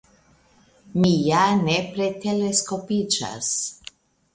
[1.03, 3.57] mi ja nepre teleskopiĝas!